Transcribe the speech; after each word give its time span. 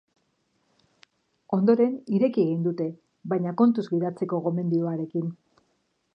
Ondoren, 1.57 1.93
ireki 2.21 2.47
egin 2.47 2.65
dute, 2.69 2.89
baina 3.35 3.55
kontuz 3.63 3.87
gidatzeko 3.93 4.43
gomendioarekin. 4.49 5.31